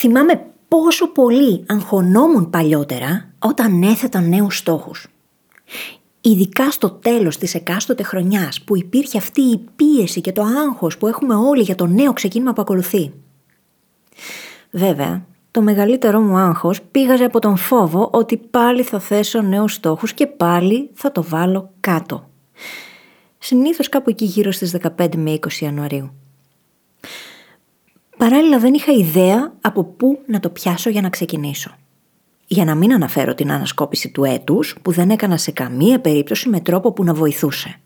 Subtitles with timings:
[0.00, 5.06] Θυμάμαι πόσο πολύ αγχωνόμουν παλιότερα όταν έθετα νέους στόχους.
[6.20, 11.06] Ειδικά στο τέλος της εκάστοτε χρονιάς που υπήρχε αυτή η πίεση και το άγχος που
[11.06, 13.12] έχουμε όλοι για το νέο ξεκίνημα που ακολουθεί.
[14.70, 20.12] Βέβαια, το μεγαλύτερό μου άγχος πήγαζε από τον φόβο ότι πάλι θα θέσω νέους στόχους
[20.12, 22.28] και πάλι θα το βάλω κάτω.
[23.38, 26.17] Συνήθως κάπου εκεί γύρω στις 15 με 20 Ιανουαρίου.
[28.18, 31.70] Παράλληλα δεν είχα ιδέα από πού να το πιάσω για να ξεκινήσω.
[32.46, 36.60] Για να μην αναφέρω την ανασκόπηση του έτους που δεν έκανα σε καμία περίπτωση με
[36.60, 37.80] τρόπο που να βοηθούσε.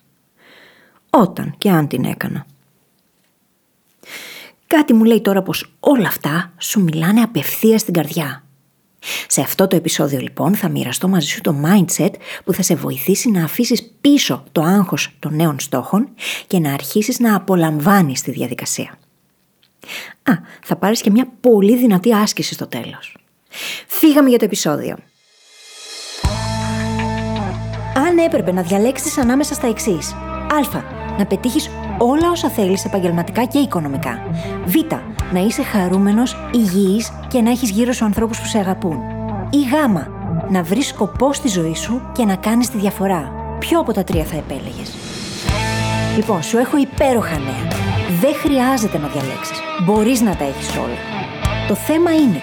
[1.10, 2.46] Όταν και αν την έκανα.
[4.66, 8.44] Κάτι μου λέει τώρα πως όλα αυτά σου μιλάνε απευθείας στην καρδιά.
[9.26, 12.12] Σε αυτό το επεισόδιο λοιπόν θα μοιραστώ μαζί σου το mindset
[12.44, 16.08] που θα σε βοηθήσει να αφήσεις πίσω το άγχος των νέων στόχων
[16.46, 18.98] και να αρχίσεις να απολαμβάνεις τη διαδικασία.
[20.22, 20.32] Α,
[20.62, 23.16] θα πάρεις και μια πολύ δυνατή άσκηση στο τέλος.
[23.86, 24.96] Φύγαμε για το επεισόδιο.
[27.94, 30.12] Αν έπρεπε να διαλέξεις ανάμεσα στα εξής.
[30.12, 30.82] Α.
[31.18, 34.22] Να πετύχεις όλα όσα θέλεις επαγγελματικά και οικονομικά.
[34.64, 34.74] Β.
[35.32, 38.98] Να είσαι χαρούμενος, υγιής και να έχεις γύρω σου ανθρώπους που σε αγαπούν.
[39.50, 39.72] Ή Γ.
[40.50, 43.32] Να βρεις σκοπό στη ζωή σου και να κάνεις τη διαφορά.
[43.58, 44.94] Ποιο από τα τρία θα επέλεγες;
[46.16, 47.81] Λοιπόν, σου έχω υπέροχα νέα.
[48.20, 49.58] Δεν χρειάζεται να διαλέξεις.
[49.84, 50.98] Μπορείς να τα έχεις όλα.
[51.68, 52.42] Το θέμα είναι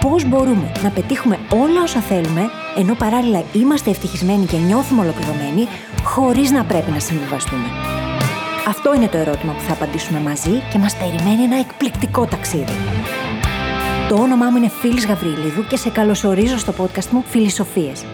[0.00, 5.68] πώς μπορούμε να πετύχουμε όλα όσα θέλουμε, ενώ παράλληλα είμαστε ευτυχισμένοι και νιώθουμε ολοκληρωμένοι,
[6.02, 7.68] χωρίς να πρέπει να συμβιβαστούμε.
[8.68, 12.74] Αυτό είναι το ερώτημα που θα απαντήσουμε μαζί και μας περιμένει ένα εκπληκτικό ταξίδι.
[14.08, 18.04] Το όνομά μου είναι Φίλης Γαβρίλιδου και σε καλωσορίζω στο podcast μου Φιλισοφίες.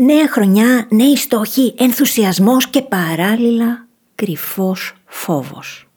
[0.00, 5.88] Νέα χρονιά, νέοι στόχοι, ενθουσιασμός και παράλληλα κρυφός φόβος.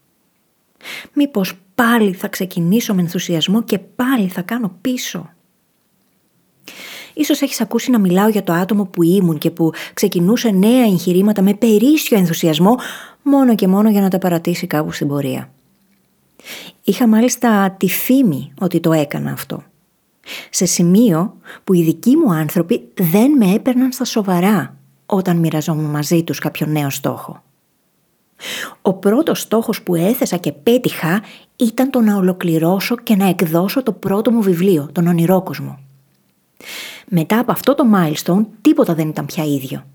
[1.14, 5.30] Μήπως πάλι θα ξεκινήσω με ενθουσιασμό και πάλι θα κάνω πίσω;
[7.14, 11.42] Ίσως έχεις ακούσει να μιλάω για το άτομο που ήμουν και που ξεκινούσε νέα εγχειρήματα
[11.42, 12.76] με περίσσιο ενθουσιασμό
[13.24, 15.52] μόνο και μόνο για να τα παρατήσει κάπου στην πορεία.
[16.84, 19.64] Είχα μάλιστα τη φήμη ότι το έκανα αυτό.
[20.54, 24.76] Σε σημείο που οι δικοί μου άνθρωποι δεν με έπαιρναν στα σοβαρά
[25.06, 27.44] όταν μοιραζόμουν μαζί τους κάποιο νέο στόχο.
[28.82, 31.22] Ο πρώτος στόχος που έθεσα και πέτυχα
[31.56, 35.80] ήταν το να ολοκληρώσω και να εκδώσω το πρώτο μου βιβλίο, τον ονειρόκοσμο.
[37.08, 39.86] Μετά από αυτό το milestone τίποτα δεν ήταν πια ίδιο.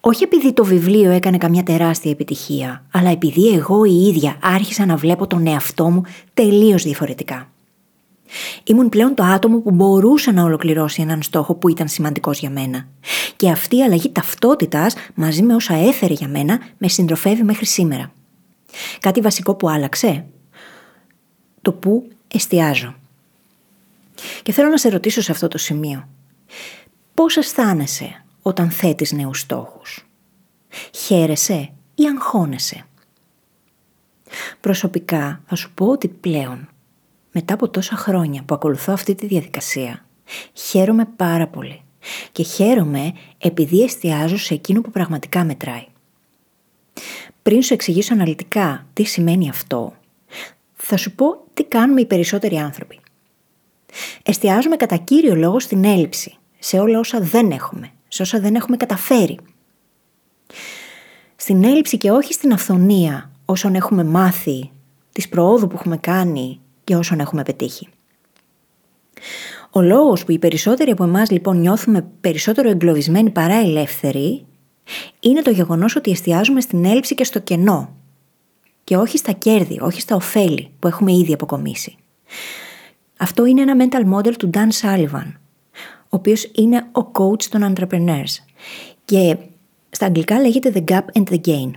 [0.00, 4.96] Όχι επειδή το βιβλίο έκανε καμιά τεράστια επιτυχία, αλλά επειδή εγώ η ίδια άρχισα να
[4.96, 6.02] βλέπω τον εαυτό μου
[6.34, 7.48] τελείως διαφορετικά.
[8.64, 12.88] Ήμουν πλέον το άτομο που μπορούσε να ολοκληρώσει έναν στόχο που ήταν σημαντικός για μένα.
[13.36, 18.12] Και αυτή η αλλαγή ταυτότητας, μαζί με όσα έφερε για μένα, με συντροφεύει μέχρι σήμερα.
[19.00, 20.24] Κάτι βασικό που άλλαξε;
[21.62, 22.94] Το που εστιάζω.
[24.42, 26.08] Και θέλω να σε ρωτήσω σε αυτό το σημείο.
[27.14, 30.06] Πώς αισθάνεσαι όταν θέτεις νέους στόχους;
[30.92, 32.86] Χαίρεσαι ή αγχώνεσαι;
[34.60, 36.68] Προσωπικά θα σου πω ότι πλέον
[37.38, 40.04] μετά από τόσα χρόνια που ακολουθώ αυτή τη διαδικασία,
[40.52, 41.80] χαίρομαι πάρα πολύ.
[42.32, 45.86] Και χαίρομαι επειδή εστιάζω σε εκείνο που πραγματικά μετράει.
[47.42, 49.94] Πριν σου εξηγήσω αναλυτικά τι σημαίνει αυτό,
[50.74, 53.00] θα σου πω τι κάνουμε οι περισσότεροι άνθρωποι.
[54.22, 58.76] Εστιάζουμε κατά κύριο λόγο στην έλλειψη, σε όλα όσα δεν έχουμε, σε όσα δεν έχουμε
[58.76, 59.38] καταφέρει.
[61.36, 64.70] Στην έλλειψη και όχι στην αυθονία όσων έχουμε μάθει,
[65.12, 67.88] της προόδου που έχουμε κάνει και όσων έχουμε πετύχει.
[69.70, 74.46] Ο λόγος που οι περισσότεροι από εμάς λοιπόν νιώθουμε περισσότερο εγκλωβισμένοι παρά ελεύθεροι
[75.20, 77.96] είναι το γεγονός ότι εστιάζουμε στην έλλειψη και στο κενό
[78.84, 81.96] και όχι στα κέρδη, όχι στα ωφέλη που έχουμε ήδη αποκομίσει.
[83.18, 85.32] Αυτό είναι ένα mental model του Dan Sullivan,
[85.88, 88.44] ο οποίος είναι ο coach των entrepreneurs
[89.04, 89.36] και
[89.90, 91.70] στα αγγλικά λέγεται the gap and the gain.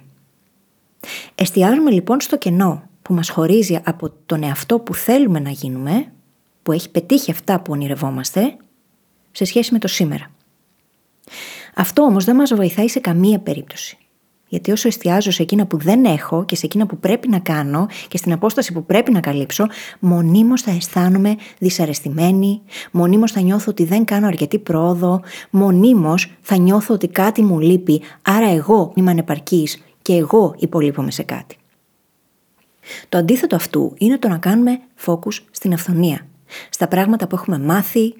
[1.35, 6.11] Εστιάζουμε λοιπόν στο κενό που μας χωρίζει από τον εαυτό που θέλουμε να γίνουμε,
[6.63, 8.57] που έχει πετύχει αυτά που ονειρευόμαστε,
[9.31, 10.31] σε σχέση με το σήμερα.
[11.75, 13.97] Αυτό όμως δεν μας βοηθάει σε καμία περίπτωση.
[14.47, 17.87] Γιατί όσο εστιάζω σε εκείνα που δεν έχω και σε εκείνα που πρέπει να κάνω
[18.07, 19.67] και στην απόσταση που πρέπει να καλύψω,
[19.99, 26.93] μονίμως θα αισθάνομαι δυσαρεστημένη, μονίμως θα νιώθω ότι δεν κάνω αρκετή πρόοδο, μονίμως θα νιώθω
[26.93, 31.58] ότι κάτι μου λείπει, άρα εγώ είμαι ανεπαρκής και εγώ υπολείπομαι σε κάτι.
[33.09, 36.27] Το αντίθετο αυτού είναι το να κάνουμε focus στην αυθονία.
[36.69, 38.13] Στα πράγματα που έχουμε μάθει,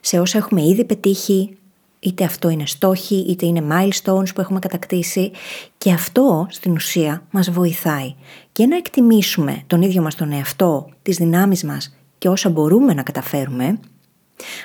[0.00, 1.56] σε όσα έχουμε ήδη πετύχει,
[1.98, 5.30] είτε αυτό είναι στόχοι, είτε είναι milestones που έχουμε κατακτήσει
[5.78, 8.14] και αυτό στην ουσία μας βοηθάει
[8.52, 13.02] και να εκτιμήσουμε τον ίδιο μας τον εαυτό, τις δυνάμεις μας και όσα μπορούμε να
[13.02, 13.78] καταφέρουμε,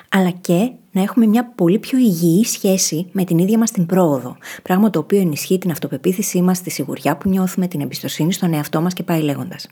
[0.10, 4.38] αλλά και να έχουμε μια πολύ πιο υγιή σχέση με την ίδια μας την πρόοδο,
[4.64, 8.82] πράγμα το οποίο ενισχύει την αυτοπεποίθησή μας, τη σιγουριά που νιώθουμε, την εμπιστοσύνη στον εαυτό
[8.82, 9.68] μας και πάει λέγοντας.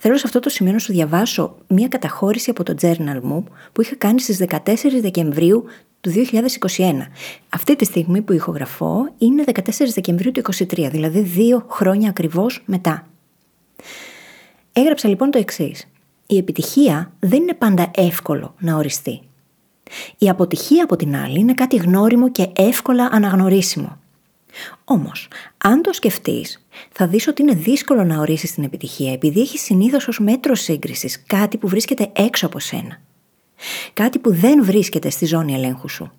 [0.00, 3.80] Θέλω σε αυτό το σημείο να σου διαβάσω μια καταχώρηση από το journal μου που
[3.80, 4.58] είχα κάνει στις 14
[5.00, 5.64] Δεκεμβρίου
[6.00, 6.92] του 2021.
[7.48, 9.60] Αυτή τη στιγμή που ηχογραφώ είναι 14
[9.94, 13.06] Δεκεμβρίου του 2023, δηλαδή δύο χρόνια ακριβώς μετά.
[14.72, 15.86] Έγραψα λοιπόν το εξής.
[16.26, 19.20] Η επιτυχία δεν είναι πάντα εύκολο να οριστεί.
[20.18, 23.98] Η αποτυχία από την άλλη είναι κάτι γνώριμο και εύκολα αναγνωρίσιμο.
[24.84, 25.28] Όμως,
[25.58, 30.08] αν το σκεφτείς, θα δεις ότι είναι δύσκολο να ορίσεις την επιτυχία επειδή έχεις συνήθως
[30.08, 33.00] ως μέτρο σύγκρισης κάτι που βρίσκεται έξω από σένα.
[33.92, 36.12] Κάτι που δεν βρίσκεται στη ζώνη ελέγχου σου.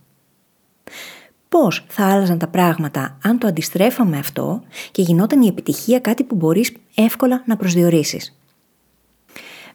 [1.50, 6.36] Πώς θα άλλαζαν τα πράγματα αν το αντιστρέφαμε αυτό και γινόταν η επιτυχία κάτι που
[6.36, 8.36] μπορείς εύκολα να προσδιορίσεις;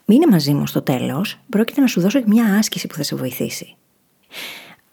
[0.04, 3.76] Μείνε μαζί μου στο τέλος, πρόκειται να σου δώσω μια άσκηση που θα σε βοηθήσει.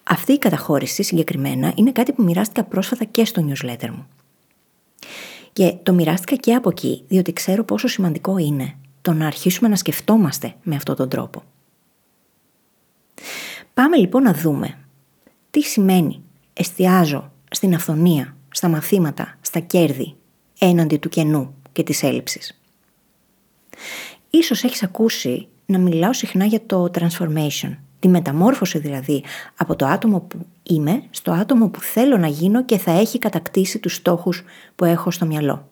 [0.04, 4.06] Αυτή η καταχώρηση συγκεκριμένα είναι κάτι που μοιράστηκα πρόσφατα και στο newsletter μου.
[5.52, 9.76] Και το μοιράστηκα και από εκεί, διότι ξέρω πόσο σημαντικό είναι το να αρχίσουμε να
[9.76, 11.42] σκεφτόμαστε με αυτόν τον τρόπο.
[13.74, 14.78] Πάμε λοιπόν να δούμε
[15.50, 16.22] τι σημαίνει
[16.52, 20.14] εστιάζω στην αυθονία, στα μαθήματα, στα κέρδη,
[20.58, 22.60] έναντι του κενού και της έλλειψης.
[24.30, 29.24] Ίσως έχεις ακούσει να μιλάω συχνά για το transformation, Τη μεταμόρφωση δηλαδή
[29.56, 33.78] από το άτομο που είμαι στο άτομο που θέλω να γίνω και θα έχει κατακτήσει
[33.78, 34.42] τους στόχους
[34.74, 35.68] που έχω στο μυαλό.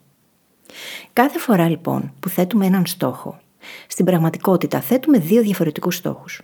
[1.12, 3.40] Κάθε φορά λοιπόν που θέτουμε έναν στόχο,
[3.87, 6.43] στην πραγματικότητα θέτουμε δύο διαφορετικούς στόχους.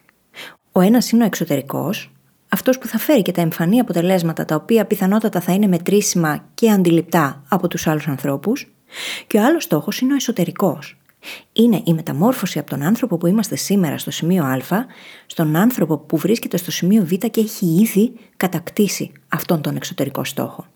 [0.73, 2.13] Ο ένας είναι ο εξωτερικός,
[2.49, 6.71] αυτός που θα φέρει και τα εμφανή αποτελέσματα τα οποία πιθανότατα θα είναι μετρήσιμα και
[6.71, 8.73] αντιληπτά από τους άλλους ανθρώπους
[9.27, 10.98] και ο άλλος στόχος είναι ο εσωτερικός,
[11.53, 14.87] είναι η μεταμόρφωση από τον άνθρωπο που είμαστε σήμερα στο σημείο Α
[15.27, 20.67] στον άνθρωπο που βρίσκεται στο σημείο Β και έχει ήδη κατακτήσει αυτόν τον εξωτερικό στόχο.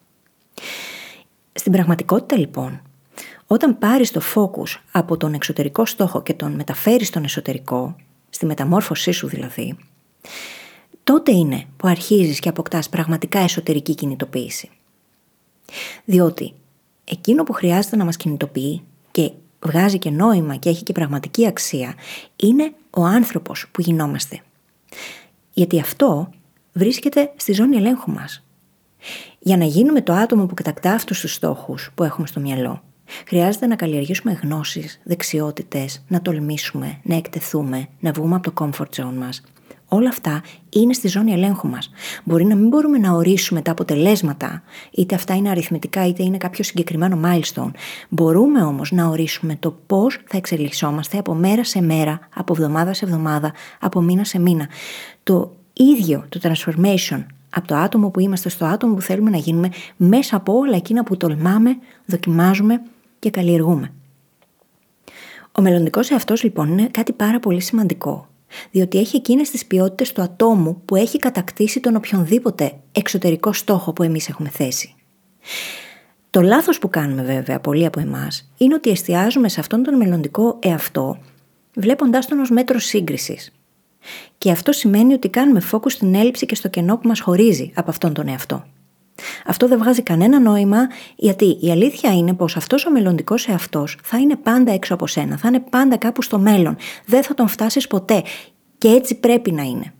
[1.52, 2.82] Στην πραγματικότητα λοιπόν,
[3.46, 7.96] όταν πάρεις το focus από τον εξωτερικό στόχο και τον μεταφέρεις στον εσωτερικό,
[8.30, 9.76] στη μεταμόρφωσή σου δηλαδή,
[11.04, 14.70] τότε είναι που αρχίζεις και αποκτάς πραγματικά εσωτερική κινητοποίηση.
[16.04, 16.52] Διότι
[17.04, 21.94] εκείνο που χρειάζεται να μας κινητοποιεί και βγάζει και νόημα και έχει και πραγματική αξία
[22.36, 24.40] είναι ο άνθρωπος που γινόμαστε.
[25.52, 26.30] Γιατί αυτό
[26.72, 28.44] βρίσκεται στη ζώνη ελέγχου μας.
[29.38, 32.82] Για να γίνουμε το άτομο που κατακτά αυτούς τους στόχους που έχουμε στο μυαλό,
[33.26, 39.14] χρειάζεται να καλλιεργήσουμε γνώσεις, δεξιότητες, να τολμήσουμε, να εκτεθούμε, να βγούμε από το comfort zone
[39.18, 39.42] μας,
[39.94, 41.90] Όλα αυτά είναι στη ζώνη ελέγχου μας.
[42.24, 46.64] Μπορεί να μην μπορούμε να ορίσουμε τα αποτελέσματα, είτε αυτά είναι αριθμητικά είτε είναι κάποιο
[46.64, 47.70] συγκεκριμένο milestone.
[48.08, 53.04] Μπορούμε όμως να ορίσουμε το πώς θα εξελισσόμαστε από μέρα σε μέρα, από εβδομάδα σε
[53.04, 54.68] εβδομάδα, από μήνα σε μήνα.
[55.22, 59.68] Το ίδιο το transformation από το άτομο που είμαστε στο άτομο που θέλουμε να γίνουμε
[59.96, 62.82] μέσα από όλα εκείνα που τολμάμε, δοκιμάζουμε
[63.18, 63.92] και καλλιεργούμε.
[65.52, 68.26] Ο μελλοντικός εαυτός λοιπόν είναι κάτι πάρα πολύ σημαντικό
[68.70, 74.02] διότι έχει εκείνες τις ποιότητες του ατόμου που έχει κατακτήσει τον οποιονδήποτε εξωτερικό στόχο που
[74.02, 74.94] εμείς έχουμε θέσει.
[76.30, 80.58] Το λάθος που κάνουμε βέβαια πολλοί από εμάς είναι ότι εστιάζουμε σε αυτόν τον μελλοντικό
[80.62, 81.18] εαυτό
[81.74, 83.52] βλέποντάς τον ως μέτρο σύγκρισης.
[84.38, 87.90] Και αυτό σημαίνει ότι κάνουμε focus στην έλλειψη και στο κενό που μας χωρίζει από
[87.90, 88.64] αυτόν τον εαυτό.
[89.46, 90.78] Αυτό δεν βγάζει κανένα νόημα,
[91.16, 95.36] γιατί η αλήθεια είναι πως αυτός ο μελλοντικός εαυτός θα είναι πάντα έξω από σένα,
[95.36, 96.76] θα είναι πάντα κάπου στο μέλλον.
[97.06, 98.22] Δεν θα τον φτάσεις ποτέ.
[98.78, 99.92] Και έτσι πρέπει να είναι.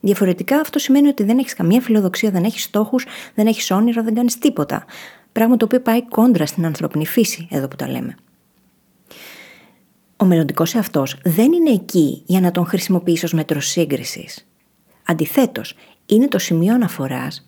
[0.00, 4.14] Διαφορετικά αυτό σημαίνει ότι δεν έχεις καμία φιλοδοξία, δεν έχεις στόχους, δεν έχεις όνειρα, δεν
[4.14, 4.84] κάνεις τίποτα.
[5.32, 8.14] Πράγμα το οποίο πάει κόντρα στην ανθρώπινη φύση, εδώ που τα λέμε.
[10.16, 14.48] Ο μελλοντικός εαυτός δεν είναι εκεί για να τον χρησιμοποιήσει ως μέτρο σύγκρισης.
[15.06, 15.74] Αντιθέτως,
[16.06, 17.44] είναι το σημείο αναφοράς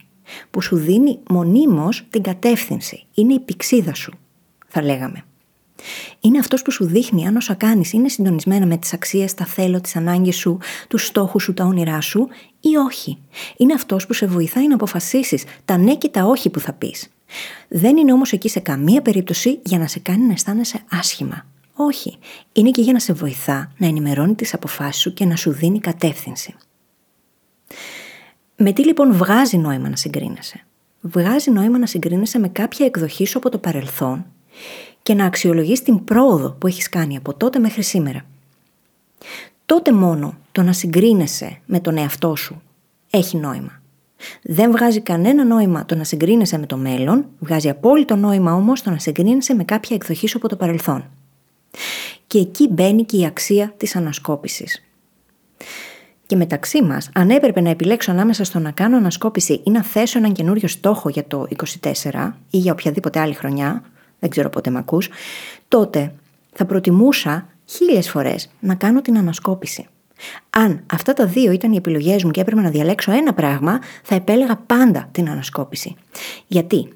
[0.51, 3.07] που σου δίνει μονίμως την κατεύθυνση.
[3.15, 4.13] Είναι η πηξίδα σου,
[4.69, 5.25] θα λέγαμε.
[6.21, 9.81] Είναι αυτός που σου δείχνει αν όσα κάνεις είναι συντονισμένα με τις αξίες, τα θέλω,
[9.81, 12.29] τις ανάγκες σου, τους στόχους σου, τα όνειρά σου
[12.61, 13.19] ή όχι.
[13.57, 17.09] Είναι αυτός που σε βοηθάει να αποφασίσεις τα ναι και τα όχι που θα πεις.
[17.69, 21.47] Δεν είναι όμως εκεί σε καμία περίπτωση για να σε κάνει να αισθάνεσαι άσχημα.
[21.75, 22.19] Όχι.
[22.53, 25.81] Είναι και για να σε βοηθά να ενημερώνει τις αποφάσεις σου και να σου δίνει
[25.81, 26.55] κατεύθυνση.
[28.65, 30.65] Με τι λοιπόν βγάζει νόημα να συγκρίνεσαι;
[31.01, 34.25] Βγάζει νόημα να συγκρίνεσαι με κάποια εκδοχή σου από το παρελθόν
[35.03, 38.25] και να αξιολογείς την πρόοδο που έχεις κάνει από τότε μέχρι σήμερα.
[39.67, 42.63] Τότε μόνο το να συγκρίνεσαι με τον εαυτό σου
[43.11, 43.83] έχει νόημα.
[44.43, 48.91] Δεν βγάζει κανένα νόημα το να συγκρίνεσαι με το μέλλον, βγάζει απόλυτο νόημα όμως το
[48.91, 51.11] να συγκρίνεσαι με κάποια εκδοχή σου από το παρελθόν.
[52.27, 54.83] Και εκεί μπαίνει και η αξία της ανασκόπησης.
[56.33, 60.19] Και μεταξύ μας, αν έπρεπε να επιλέξω ανάμεσα στο να κάνω ανασκόπηση ή να θέσω
[60.19, 61.47] έναν καινούριο στόχο για το
[62.03, 63.83] 24 ή για οποιαδήποτε άλλη χρονιά,
[64.19, 65.09] δεν ξέρω πότε με ακούς,
[65.69, 66.13] τότε
[66.53, 69.87] θα προτιμούσα χίλιες φορές να κάνω την ανασκόπηση.
[70.51, 74.15] Αν αυτά τα δύο ήταν οι επιλογές μου και έπρεπε να διαλέξω ένα πράγμα, θα
[74.15, 75.95] επέλεγα πάντα την ανασκόπηση.
[76.47, 76.89] Γιατί;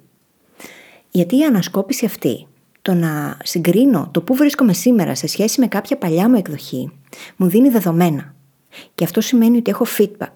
[1.11, 2.47] Γιατί η ανασκόπηση αυτή,
[2.83, 6.93] το να συγκρίνω το που βρίσκομαι σήμερα σε σχέση με κάποια παλιά μου εκδοχή,
[7.37, 8.35] μου δίνει δεδομένα.
[8.95, 10.31] Και αυτό σημαίνει ότι έχω feedback.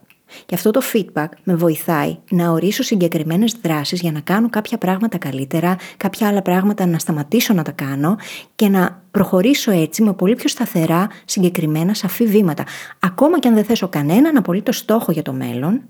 [0.46, 5.18] Και αυτό το feedback με βοηθάει να ορίσω συγκεκριμένες δράσεις για να κάνω κάποια πράγματα
[5.18, 8.16] καλύτερα, κάποια άλλα πράγματα να σταματήσω να τα κάνω
[8.54, 12.64] και να προχωρήσω έτσι με πολύ πιο σταθερά, συγκεκριμένα, σαφή βήματα.
[12.98, 15.82] Ακόμα και αν δεν θέσω κανέναν απολύτως στόχο για το μέλλον,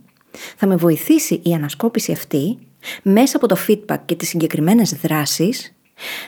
[0.57, 2.59] θα με βοηθήσει η ανασκόπηση αυτή
[3.03, 5.75] μέσα από το feedback και τις συγκεκριμένες δράσεις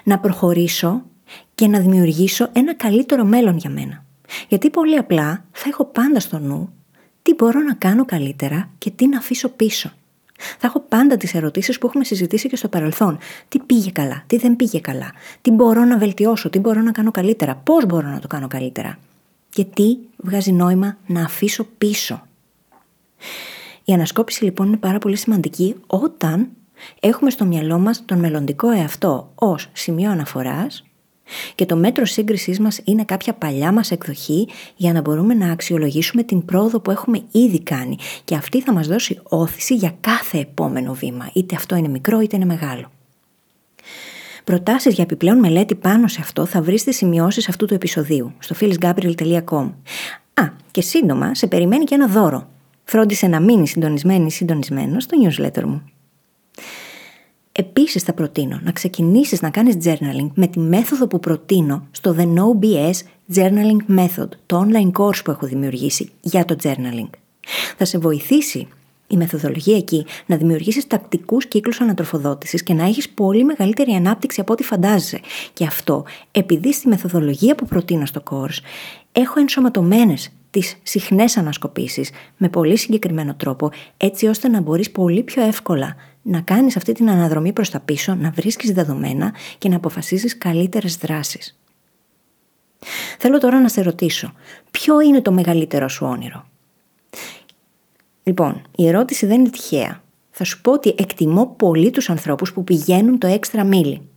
[0.04, 1.02] να προχωρήσω
[1.54, 4.04] και να δημιουργήσω ένα καλύτερο μέλλον για μένα.
[4.48, 6.72] Γιατί πολύ απλά θα έχω πάντα στο νου
[7.22, 9.92] τι μπορώ να κάνω καλύτερα και τι να αφήσω πίσω.
[10.58, 13.18] Θα έχω πάντα τις ερωτήσεις που έχουμε συζητήσει και στο παρελθόν.
[13.48, 17.10] Τι πήγε καλά, τι δεν πήγε καλά, τι μπορώ να βελτιώσω, τι μπορώ να κάνω
[17.10, 18.98] καλύτερα, πώς μπορώ να το κάνω καλύτερα.
[19.48, 22.26] Και τι βγάζει νόημα να αφήσω πίσω.
[23.84, 26.48] Η ανασκόπηση λοιπόν είναι πάρα πολύ σημαντική όταν
[27.00, 30.84] έχουμε στο μυαλό μας τον μελλοντικό εαυτό ως σημείο αναφοράς
[31.54, 36.22] και το μέτρο σύγκρισής μας είναι κάποια παλιά μας εκδοχή για να μπορούμε να αξιολογήσουμε
[36.22, 40.94] την πρόοδο που έχουμε ήδη κάνει και αυτή θα μας δώσει όθηση για κάθε επόμενο
[40.94, 42.90] βήμα, είτε αυτό είναι μικρό είτε είναι μεγάλο.
[44.44, 48.54] Προτάσεις για επιπλέον μελέτη πάνω σε αυτό θα βρεις στις σημειώσεις αυτού του επεισοδίου στο
[48.60, 49.70] phyllisgabriel.com
[50.34, 52.48] Α, και σύντομα σε περιμένει και ένα δώρο.
[52.84, 55.91] Φρόντισε να μείνεις συντονισμένη ή συντονισμένος στο newsletter μου.
[57.62, 62.22] Επίσης, θα προτείνω να ξεκινήσεις να κάνεις journaling με τη μέθοδο που προτείνω στο The
[62.22, 62.94] No BS
[63.34, 67.10] Journaling Method, το online course που έχω δημιουργήσει για το journaling.
[67.76, 68.68] Θα σε βοηθήσει
[69.06, 74.52] η μεθοδολογία εκεί να δημιουργήσεις τακτικούς κύκλους ανατροφοδότησης και να έχεις πολύ μεγαλύτερη ανάπτυξη από
[74.52, 75.20] ό,τι φαντάζεσαι.
[75.52, 78.58] Και αυτό επειδή στη μεθοδολογία που προτείνω στο course
[79.12, 85.42] έχω ενσωματωμένες τις συχνές ανασκοπήσεις με πολύ συγκεκριμένο τρόπο έτσι ώστε να μπορείς πολύ πιο
[85.42, 90.38] εύκολα να κάνεις αυτή την αναδρομή προς τα πίσω, να βρίσκεις δεδομένα και να αποφασίζεις
[90.38, 91.58] καλύτερες δράσεις.
[93.18, 94.32] Θέλω τώρα να σε ρωτήσω,
[94.70, 96.44] ποιο είναι το μεγαλύτερο σου όνειρο;
[98.22, 100.02] Λοιπόν, η ερώτηση δεν είναι τυχαία.
[100.30, 104.08] Θα σου πω ότι εκτιμώ πολύ τους ανθρώπους που πηγαίνουν το έξτρα μίλι.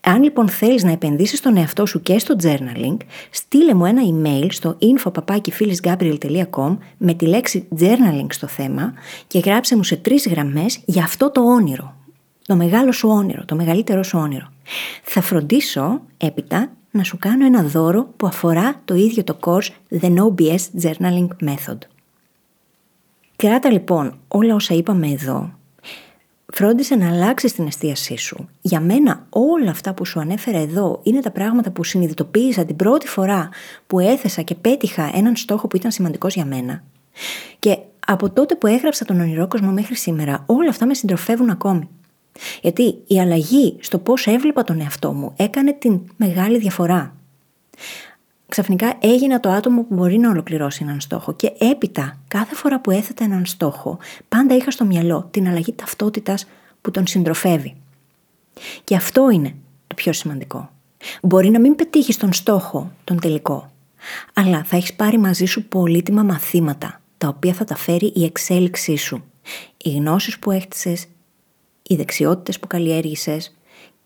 [0.00, 2.96] Αν λοιπόν θέλεις να επενδύσεις στον εαυτό σου και στο journaling,
[3.30, 8.92] στείλε μου ένα email στο info.papakifilisgabriel.com με τη λέξη journaling στο θέμα
[9.26, 11.94] και γράψε μου σε τρεις γραμμές για αυτό το όνειρο.
[12.46, 14.52] Το μεγάλο σου όνειρο, το μεγαλύτερο σου όνειρο.
[15.02, 20.16] Θα φροντίσω έπειτα να σου κάνω ένα δώρο που αφορά το ίδιο το course The
[20.16, 21.78] No BS Journaling Method.
[23.36, 25.59] Κράτα λοιπόν όλα όσα είπαμε εδώ
[26.52, 28.48] φρόντισε να αλλάξει την εστίασή σου.
[28.60, 33.06] Για μένα όλα αυτά που σου ανέφερα εδώ είναι τα πράγματα που συνειδητοποίησα την πρώτη
[33.06, 33.48] φορά
[33.86, 36.82] που έθεσα και πέτυχα έναν στόχο που ήταν σημαντικός για μένα.
[37.58, 41.88] Και από τότε που έγραψα τον ονειρό κόσμο μέχρι σήμερα όλα αυτά με συντροφεύουν ακόμη.
[42.62, 47.14] Γιατί η αλλαγή στο πώς έβλεπα τον εαυτό μου έκανε την μεγάλη διαφορά
[48.50, 51.34] ξαφνικά έγινα το άτομο που μπορεί να ολοκληρώσει έναν στόχο.
[51.34, 56.46] Και έπειτα, κάθε φορά που έθετα έναν στόχο, πάντα είχα στο μυαλό την αλλαγή ταυτότητας
[56.80, 57.76] που τον συντροφεύει.
[58.84, 59.54] Και αυτό είναι
[59.86, 60.70] το πιο σημαντικό.
[61.22, 63.70] Μπορεί να μην πετύχεις τον στόχο, τον τελικό,
[64.34, 68.96] αλλά θα έχεις πάρει μαζί σου πολύτιμα μαθήματα, τα οποία θα τα φέρει η εξέλιξή
[68.96, 69.24] σου.
[69.76, 71.06] Οι γνώσεις που έχτισες,
[71.82, 73.56] οι δεξιότητες που καλλιέργησες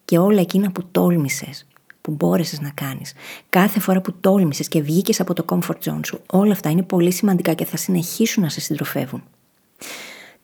[0.04, 1.66] και όλα εκείνα που τόλμησες
[2.04, 3.12] που μπόρεσες να κάνεις,
[3.48, 7.12] κάθε φορά που τόλμησες και βγήκες από το comfort zone σου, όλα αυτά είναι πολύ
[7.12, 9.22] σημαντικά και θα συνεχίσουν να σε συντροφεύουν.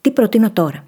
[0.01, 0.85] Τι προτείνω τώρα;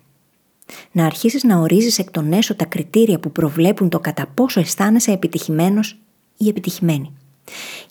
[0.93, 5.13] Να αρχίσεις να ορίζεις εκ των έσω τα κριτήρια που προβλέπουν το κατά πόσο αισθάνεσαι
[5.13, 5.99] επιτυχημένος
[6.37, 7.13] ή επιτυχημένη.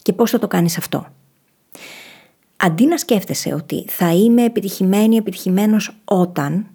[0.01, 1.07] Και πώς θα το κάνεις αυτό;
[2.57, 6.67] Αντί να σκέφτεσαι ότι θα είμαι επιτυχημένη, επιτυχημένος όταν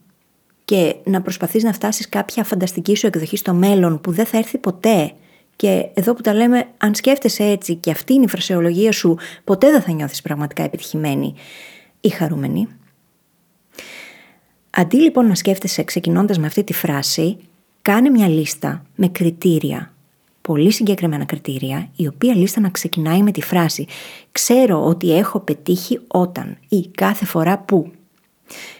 [0.64, 4.58] και να προσπαθείς να φτάσεις κάποια φανταστική σου εκδοχή στο μέλλον που δεν θα έρθει
[4.58, 5.12] ποτέ
[5.56, 9.70] και εδώ που τα λέμε, αν σκέφτεσαι έτσι και αυτή είναι η φρασεολογία σου, ποτέ
[9.70, 11.34] δεν θα νιώθεις πραγματικά επιτυχημένη
[12.00, 12.68] ή χαρούμενη.
[14.70, 17.36] Αντί λοιπόν να σκέφτεσαι ξεκινώντας με αυτή τη φράση,
[17.82, 19.92] κάνε μια λίστα με κριτήρια,
[20.42, 23.86] πολύ συγκεκριμένα κριτήρια, η οποία λίστα να ξεκινάει με τη φράση
[24.32, 27.90] «Ξέρω ότι έχω πετύχει όταν» ή «κάθε φορά που».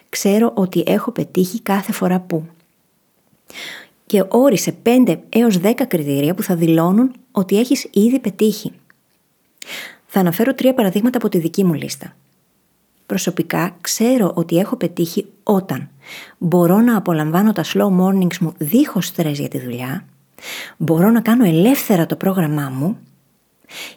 [0.09, 2.47] ξέρω ότι έχω πετύχει κάθε φορά που.
[4.07, 8.73] Και όρισε 5 έως 10 κριτήρια που θα δηλώνουν ότι έχεις ήδη πετύχει.
[10.07, 12.17] Θα αναφέρω τρία παραδείγματα από τη δική μου λίστα.
[13.07, 15.89] Προσωπικά ξέρω ότι έχω πετύχει όταν
[16.39, 20.05] μπορώ να απολαμβάνω τα slow mornings μου δίχως στρες για τη δουλειά,
[20.77, 22.99] μπορώ να κάνω ελεύθερα το πρόγραμμά μου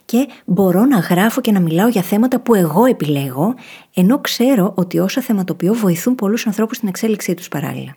[0.06, 3.56] και μπορώ να γράφω και να μιλάω για θέματα που εγώ επιλέγω,
[3.94, 7.96] ενώ ξέρω ότι όσα θεματοποιώ βοηθούν πολλούς ανθρώπους στην εξέλιξή τους παράλληλα.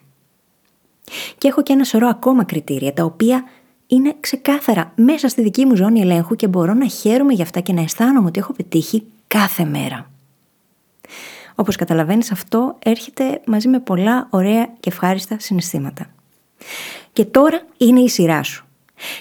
[1.37, 3.43] Και έχω και ένα σωρό ακόμα κριτήρια, τα οποία
[3.87, 7.73] είναι ξεκάθαρα μέσα στη δική μου ζώνη ελέγχου και μπορώ να χαίρομαι για αυτά και
[7.73, 10.11] να αισθάνομαι ότι έχω πετύχει κάθε μέρα.
[11.55, 16.13] Όπως καταλαβαίνεις αυτό έρχεται μαζί με πολλά ωραία και ευχάριστα συναισθήματα.
[17.13, 18.65] Και τώρα είναι η σειρά σου.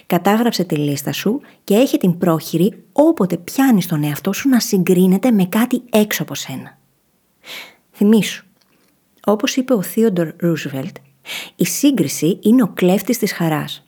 [0.06, 5.30] Κατάγραψε τη λίστα σου και έχει την πρόχειρη όποτε πιάνεις τον εαυτό σου να συγκρίνεται
[5.30, 6.78] με κάτι έξω από σένα.
[7.92, 8.44] Θυμήσου,
[9.26, 10.96] όπως είπε ο Θείοντορ Ρούσβελτ,
[11.62, 13.84] η σύγκριση είναι ο κλέφτης της χαράς.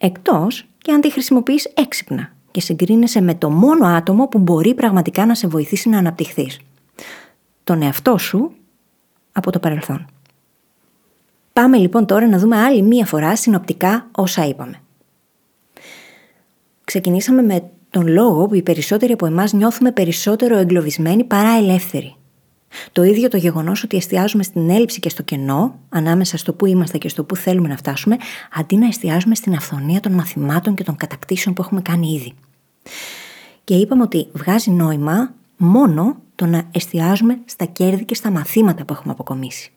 [0.00, 5.26] Εκτός και αν τη χρησιμοποιείς έξυπνα και συγκρίνεσαι με το μόνο άτομο που μπορεί πραγματικά
[5.26, 6.60] να σε βοηθήσει να αναπτυχθείς.
[7.64, 8.52] Τον εαυτό σου
[9.32, 10.06] από το παρελθόν.
[11.52, 14.80] Πάμε λοιπόν τώρα να δούμε άλλη μία φορά συνοπτικά όσα είπαμε.
[16.84, 22.16] Ξεκινήσαμε με τον λόγο που οι περισσότεροι από εμάς νιώθουμε περισσότερο εγκλωβισμένοι παρά ελεύθεροι.
[22.92, 26.98] Το ίδιο το γεγονός ότι εστιάζουμε στην έλλειψη και στο κενό, ανάμεσα στο που είμαστε
[26.98, 28.16] και στο που θέλουμε να φτάσουμε,
[28.52, 32.32] αντί να εστιάζουμε στην αυθονία των μαθημάτων και των κατακτήσεων που έχουμε κάνει ήδη.
[33.64, 38.92] Και είπαμε ότι βγάζει νόημα μόνο το να εστιάζουμε στα κέρδη και στα μαθήματα που
[38.92, 39.72] έχουμε αποκομίσει.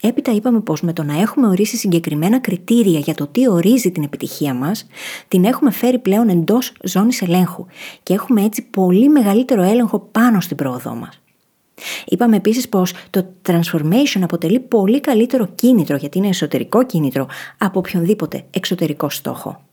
[0.00, 4.02] Έπειτα είπαμε πως με το να έχουμε ορίσει συγκεκριμένα κριτήρια για το τι ορίζει την
[4.02, 4.86] επιτυχία μας,
[5.28, 7.66] την έχουμε φέρει πλέον εντός ζώνης ελέγχου
[8.02, 11.23] και έχουμε έτσι πολύ μεγαλύτερο έλεγχο πάνω στην πρόοδό μας.
[12.06, 17.26] Είπαμε επίσης πως το transformation αποτελεί πολύ καλύτερο κίνητρο γιατί είναι εσωτερικό κίνητρο
[17.58, 19.64] από οποιονδήποτε εξωτερικό στόχο.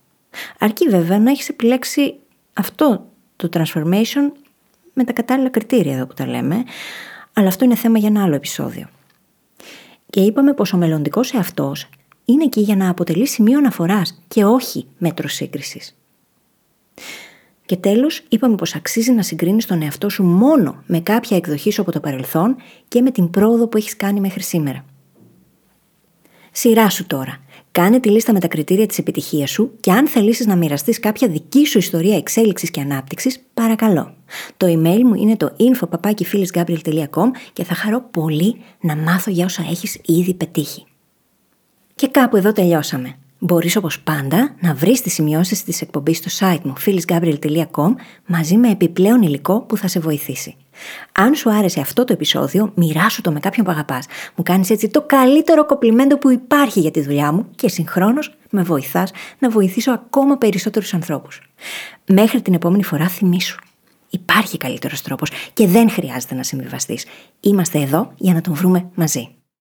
[0.59, 2.15] Αρκεί βέβαια να έχεις επιλέξει
[2.53, 3.05] αυτό
[3.35, 4.31] το transformation
[4.93, 6.63] με τα κατάλληλα κριτήρια εδώ που τα λέμε,
[7.33, 8.87] αλλά αυτό είναι θέμα για ένα άλλο επεισόδιο.
[10.09, 11.89] Και είπαμε πως ο μελλοντικός εαυτός
[12.25, 15.97] είναι εκεί για να αποτελεί σημείο αναφοράς και όχι μέτρο σύγκρισης.
[17.71, 21.81] Και τέλος, είπαμε πως αξίζει να συγκρίνεις τον εαυτό σου μόνο με κάποια εκδοχή σου
[21.81, 22.55] από το παρελθόν
[22.87, 24.85] και με την πρόοδο που έχεις κάνει μέχρι σήμερα.
[26.51, 27.37] Σειρά σου τώρα.
[27.71, 31.27] Κάνε τη λίστα με τα κριτήρια της επιτυχίας σου και αν θελήσεις να μοιραστείς κάποια
[31.27, 34.15] δική σου ιστορία εξέλιξης και ανάπτυξης, παρακαλώ.
[34.57, 39.99] Το email μου είναι το info.papakifilisgabriel.com και θα χαρώ πολύ να μάθω για όσα έχεις
[40.05, 40.85] ήδη πετύχει.
[41.95, 43.15] Και κάπου εδώ τελειώσαμε.
[43.43, 47.93] Μπορείς όπως πάντα να βρεις τις σημειώσεις της εκπομπής στο site μου phyllisgabriel.com
[48.25, 50.55] μαζί με επιπλέον υλικό που θα σε βοηθήσει.
[51.11, 54.05] Αν σου άρεσε αυτό το επεισόδιο, μοιράσου το με κάποιον που αγαπάς.
[54.35, 58.63] Μου κάνεις έτσι το καλύτερο κοπλιμέντο που υπάρχει για τη δουλειά μου και συγχρόνως με
[58.63, 61.41] βοηθάς να βοηθήσω ακόμα περισσότερους ανθρώπους.
[62.05, 63.59] Μέχρι την επόμενη φορά θυμήσου.
[64.09, 67.05] Υπάρχει καλύτερος τρόπος και δεν χρειάζεται να συμβιβαστείς.
[67.39, 69.35] Είμαστε εδώ για να τον βρούμε μαζί.